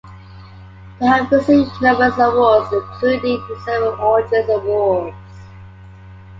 [0.99, 5.15] They have received numerous awards, including several Origins Awards.